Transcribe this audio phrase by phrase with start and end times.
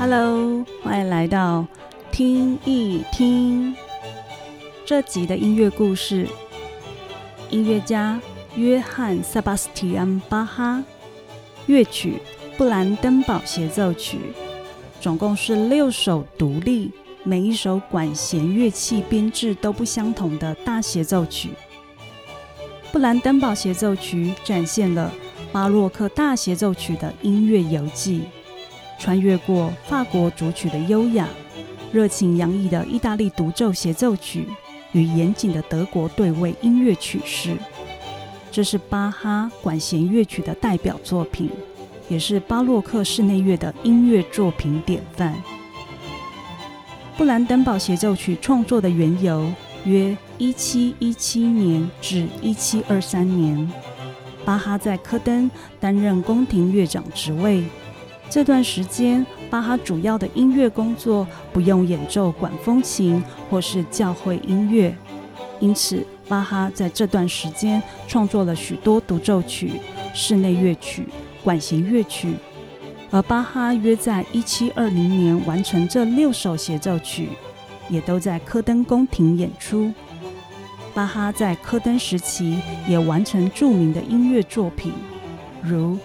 [0.00, 1.66] Hello，欢迎来到
[2.10, 3.76] 听一听
[4.86, 6.26] 这集的音乐故事。
[7.50, 8.18] 音乐家
[8.56, 10.82] 约翰·塞巴斯蒂安·巴哈，
[11.66, 12.14] 乐曲
[12.56, 14.16] 《布兰登堡协奏曲》，
[15.02, 16.90] 总共是六首独立、
[17.22, 21.50] 每一首管弦乐器编制都不相同的大协奏曲。
[22.90, 25.12] 布兰登堡协奏曲展现了
[25.52, 28.22] 巴洛克大协奏曲的音乐游记，
[29.00, 31.26] 穿越过法国主曲的优雅、
[31.90, 34.46] 热情洋溢的意大利独奏协奏曲
[34.92, 37.56] 与严谨的德国对位音乐曲式。
[38.52, 41.50] 这是巴哈管弦乐曲的代表作品，
[42.08, 45.34] 也是巴洛克室内乐的音乐作品典范。
[47.16, 49.50] 布兰登堡协奏曲创作的缘由。
[49.86, 53.72] 约一七一七年至一七二三年，
[54.44, 57.64] 巴哈在科登担任宫廷乐长职位。
[58.30, 64.96] 这段时间，巴哈主要的音乐工作不用演奏管风琴或是教会音乐，
[65.58, 69.72] 因此巴哈在这段时间创作了许多独奏曲、
[70.14, 71.06] 室内乐曲、
[71.42, 72.34] 管弦乐曲。
[73.10, 77.30] 而巴哈约在一七二零年完成这六首协奏曲。
[77.90, 79.92] 也都在科登宫廷演出。
[80.94, 84.92] 巴哈在科登时期也完成著名的音乐作品，
[85.60, 85.94] 如《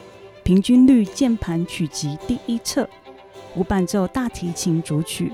[0.46, 2.88] 平均律键盘曲集》第一册、
[3.56, 5.34] 无伴奏大提琴组曲。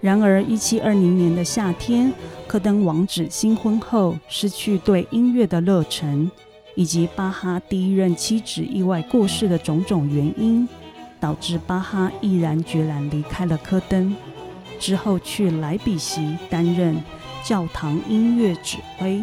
[0.00, 2.10] 然而，一七二零年的夏天，
[2.46, 6.30] 科登王子新婚后失去对音乐的热忱，
[6.74, 10.66] 以及巴哈第一任妻子意外过世的种种原因，
[11.20, 14.16] 导致巴哈毅然决然离开了科登。
[14.80, 16.96] 之后去莱比锡担任
[17.44, 19.22] 教堂音乐指挥。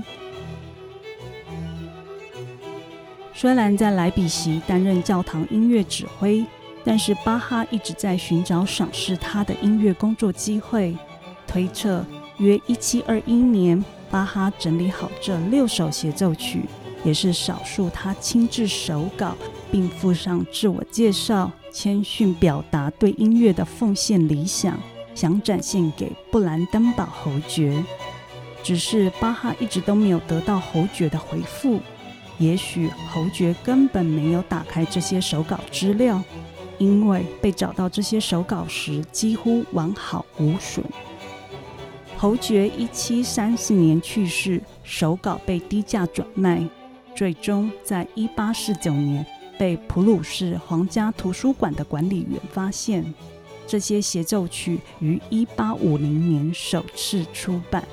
[3.42, 6.46] 虽然在莱比锡担任教堂音乐指挥，
[6.86, 10.96] 但是巴哈一直在寻找赏识他的音乐工作机会。
[11.48, 12.06] 推测
[12.38, 16.66] 约一七二一年，巴哈整理好这六首协奏曲，
[17.04, 19.36] 也是少数他亲自手稿
[19.72, 24.78] 并附上自我介绍、谦逊表达对音乐的奉献理想。
[25.16, 27.84] 想展现给布兰登堡侯爵，
[28.62, 31.80] 只是巴哈一直都没有得到侯爵的回复。
[32.42, 36.20] 也许侯爵根本没有打开这些手稿资料，
[36.80, 40.84] 因为被找到这些手稿时几乎完好无损。
[42.18, 46.68] 侯爵一七三四年去世，手稿被低价转卖，
[47.16, 49.24] 最终在一八四九年
[49.60, 53.14] 被普鲁士皇家图书馆的管理员发现。
[53.68, 57.88] 这些协奏曲于一八五零年首次出版。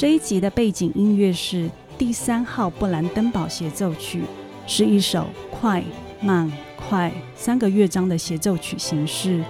[0.00, 4.22] 这一集的背景音乐是第三号布兰登堡协奏曲，
[4.66, 5.84] 是一首快
[6.22, 9.44] 慢快三个乐章的协奏曲形式。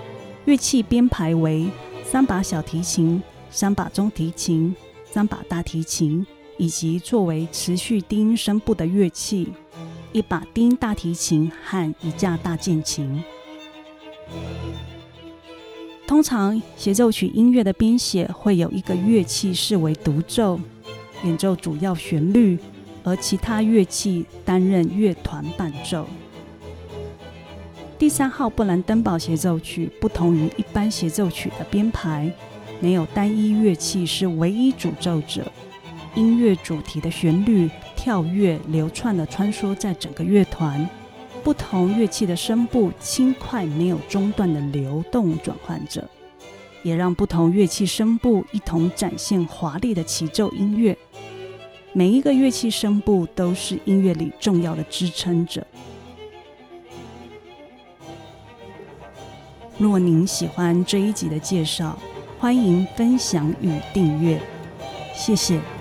[0.46, 1.68] 乐器编排为
[2.02, 4.74] 三把小提琴、三把中提琴、
[5.04, 9.52] 三把大提琴，以及作为持续低音声部的乐器
[10.10, 13.22] 一把低音大提琴和一架大键琴。
[16.10, 20.58] 通常协奏曲音乐的编写会有一个乐器视为独奏，
[21.22, 22.58] 演奏主要旋律，
[23.04, 26.08] 而其他乐器担任乐团伴奏。
[27.96, 32.28] 第三号布兰登堡协奏曲不同于一般协奏曲的编排，
[32.80, 35.44] 没有单一乐器是唯一主奏者，
[36.16, 40.90] 音乐主题的旋律跳跃流窜的穿梭在整个乐团。
[41.42, 46.08] 不同乐器的声部轻快、没有中断的流动转换着，
[46.82, 50.96] 也让不同乐器声部一同展现华丽的齐奏音乐。
[51.92, 55.66] 每一个乐器声部都是音乐里重要的支撑者。
[59.76, 61.98] 若您喜欢这一集的介绍，
[62.38, 64.40] 欢迎分享与订阅，
[65.14, 65.79] 谢谢。